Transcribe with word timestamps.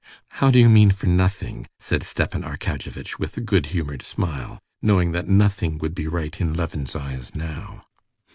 "How 0.29 0.49
do 0.49 0.57
you 0.57 0.67
mean 0.67 0.89
for 0.89 1.05
nothing?" 1.05 1.67
said 1.77 2.01
Stepan 2.01 2.41
Arkadyevitch 2.41 3.19
with 3.19 3.37
a 3.37 3.39
good 3.39 3.67
humored 3.67 4.01
smile, 4.01 4.57
knowing 4.81 5.11
that 5.11 5.29
nothing 5.29 5.77
would 5.77 5.93
be 5.93 6.07
right 6.07 6.41
in 6.41 6.55
Levin's 6.55 6.95
eyes 6.95 7.35
now. 7.35 7.85